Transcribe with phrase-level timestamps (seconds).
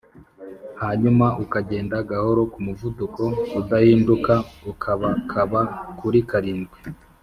[0.81, 3.23] hanyuma ukagenda gahoro ku muvuduko
[3.59, 4.33] udahinduka
[4.71, 5.61] ukabakaba
[5.99, 6.77] kuri karindwi